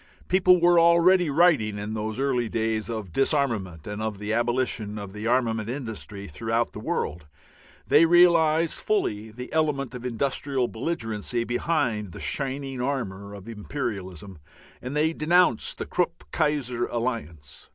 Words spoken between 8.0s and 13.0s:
realized fully the element of industrial belligerency behind the shining